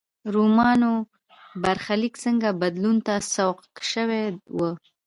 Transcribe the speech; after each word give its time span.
رومیانو 0.33 0.93
برخلیک 1.63 2.13
څنګه 2.23 2.49
بدلون 2.61 2.97
ته 3.07 3.13
سوق 3.33 3.57
شوی 3.91 4.23
و. 4.57 4.59